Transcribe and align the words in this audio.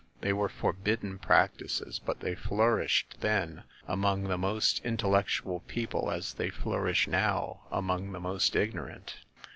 They 0.21 0.33
were 0.33 0.49
forbidden 0.49 1.19
practises, 1.19 1.99
but 1.99 2.21
they 2.21 2.33
flourished 2.33 3.17
then 3.19 3.65
among 3.87 4.23
the 4.23 4.37
most 4.39 4.83
in 4.83 4.97
tellectual 4.97 5.61
people 5.67 6.09
as 6.09 6.33
they 6.33 6.49
flourish 6.49 7.07
now 7.07 7.61
among 7.71 8.11
the 8.11 8.19
most 8.19 8.55
ignorant. 8.55 9.17